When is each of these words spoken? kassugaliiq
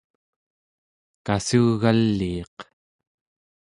kassugaliiq 1.25 2.57